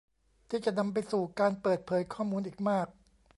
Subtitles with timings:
[0.49, 2.87] ที่จะนำไปสู่การเปิดเผยข้อมูลอีกมาก